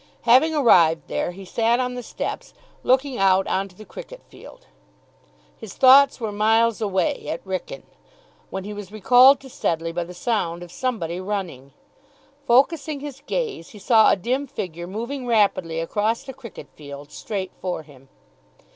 [0.23, 4.65] Having arrived there, he sat on the steps, looking out on to the cricket field.
[5.55, 7.83] His thoughts were miles away, at Wrykyn,
[8.49, 11.71] when he was recalled to Sedleigh by the sound of somebody running.
[12.47, 17.51] Focussing his gaze, he saw a dim figure moving rapidly across the cricket field straight
[17.61, 18.09] for him.